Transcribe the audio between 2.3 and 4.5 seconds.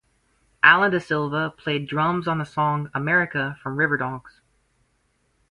the song "America" from "Riverdogs".